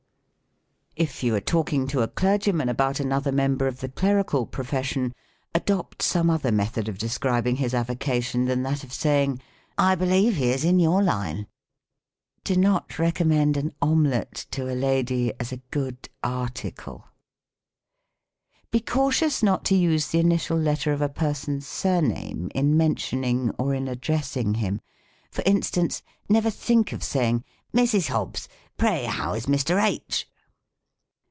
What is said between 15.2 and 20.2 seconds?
as a good article. Be cautious not to use the